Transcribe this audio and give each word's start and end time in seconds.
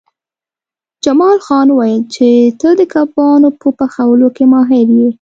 جمال 1.03 1.37
خان 1.45 1.67
وویل 1.71 2.03
چې 2.15 2.27
ته 2.59 2.69
د 2.79 2.81
کبابونو 2.93 3.49
په 3.59 3.67
پخولو 3.77 4.27
کې 4.35 4.43
ماهر 4.53 4.87
یې 4.99 5.07